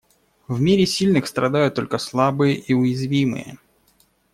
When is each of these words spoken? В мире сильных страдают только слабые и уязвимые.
В 0.47 0.59
мире 0.59 0.87
сильных 0.87 1.27
страдают 1.27 1.75
только 1.75 1.99
слабые 1.99 2.55
и 2.55 2.73
уязвимые. 2.73 3.59